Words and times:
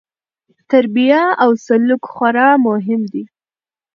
تربیه 0.69 1.23
او 1.43 1.51
سلوک 1.65 2.03
خورا 2.13 2.49
مهم 2.65 3.01
دي. 3.11 3.23